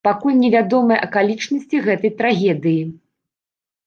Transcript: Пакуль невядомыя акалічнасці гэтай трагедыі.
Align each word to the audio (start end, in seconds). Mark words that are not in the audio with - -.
Пакуль 0.07 0.37
невядомыя 0.43 1.03
акалічнасці 1.07 1.81
гэтай 1.87 2.11
трагедыі. 2.21 2.81